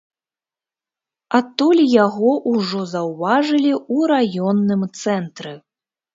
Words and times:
Адтуль 1.39 1.81
яго 2.05 2.31
ўжо 2.55 2.81
заўважылі 2.95 3.71
ў 3.75 3.95
раённым 4.15 4.81
цэнтры. 5.01 5.55